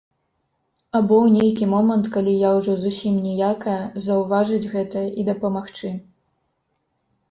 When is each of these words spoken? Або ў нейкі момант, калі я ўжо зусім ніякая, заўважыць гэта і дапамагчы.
Або 0.99 1.15
ў 1.25 1.33
нейкі 1.35 1.65
момант, 1.75 2.05
калі 2.17 2.33
я 2.37 2.51
ўжо 2.61 2.73
зусім 2.87 3.21
ніякая, 3.29 3.79
заўважыць 4.09 4.69
гэта 4.77 5.09
і 5.19 5.31
дапамагчы. 5.33 5.97